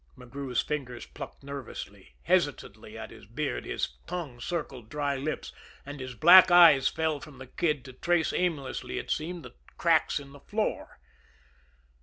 [0.17, 5.53] McGrew's fingers plucked nervously, hesitantly at his beard; his tongue circled dry lips,
[5.85, 10.19] and his black eyes fell from the Kid to trace aimlessly, it seemed, the cracks
[10.19, 10.97] in the floor.